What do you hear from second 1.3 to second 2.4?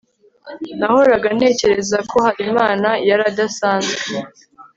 ntekereza ko